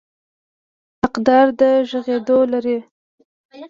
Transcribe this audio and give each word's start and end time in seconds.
حقداره 1.01 1.51
د 1.59 1.61
غږېدو 1.89 2.37
لري. 2.51 2.77